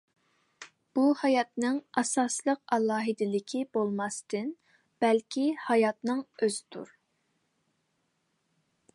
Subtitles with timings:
[0.99, 4.49] بۇ ھاياتنىڭ ئاساسلىق ئالاھىدىلىكى بولماستىن،
[5.05, 6.89] بەلكى ھاياتنىڭ ئۆزىدۇر.